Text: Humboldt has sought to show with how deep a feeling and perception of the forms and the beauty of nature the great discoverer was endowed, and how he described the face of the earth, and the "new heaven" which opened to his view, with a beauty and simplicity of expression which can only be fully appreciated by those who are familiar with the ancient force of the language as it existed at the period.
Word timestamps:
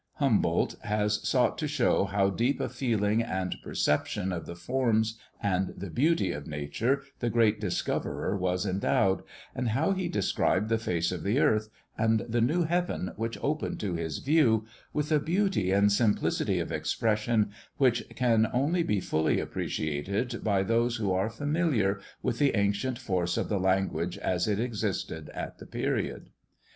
Humboldt 0.13 0.77
has 0.81 1.19
sought 1.29 1.59
to 1.59 1.67
show 1.67 2.01
with 2.05 2.09
how 2.09 2.31
deep 2.31 2.59
a 2.59 2.69
feeling 2.69 3.21
and 3.21 3.55
perception 3.61 4.31
of 4.33 4.47
the 4.47 4.55
forms 4.55 5.19
and 5.43 5.75
the 5.77 5.91
beauty 5.91 6.31
of 6.31 6.47
nature 6.47 7.03
the 7.19 7.29
great 7.29 7.61
discoverer 7.61 8.35
was 8.35 8.65
endowed, 8.65 9.21
and 9.53 9.69
how 9.69 9.91
he 9.91 10.07
described 10.09 10.69
the 10.69 10.79
face 10.79 11.11
of 11.11 11.21
the 11.21 11.39
earth, 11.39 11.69
and 11.99 12.21
the 12.21 12.41
"new 12.41 12.63
heaven" 12.63 13.11
which 13.15 13.37
opened 13.43 13.79
to 13.81 13.93
his 13.93 14.17
view, 14.17 14.65
with 14.91 15.11
a 15.11 15.19
beauty 15.19 15.71
and 15.71 15.91
simplicity 15.91 16.59
of 16.59 16.71
expression 16.71 17.51
which 17.77 18.03
can 18.15 18.47
only 18.51 18.81
be 18.81 18.99
fully 18.99 19.39
appreciated 19.39 20.43
by 20.43 20.63
those 20.63 20.95
who 20.95 21.13
are 21.13 21.29
familiar 21.29 21.99
with 22.23 22.39
the 22.39 22.57
ancient 22.57 22.97
force 22.97 23.37
of 23.37 23.49
the 23.49 23.59
language 23.59 24.17
as 24.17 24.47
it 24.47 24.59
existed 24.59 25.29
at 25.35 25.59
the 25.59 25.67
period. 25.67 26.31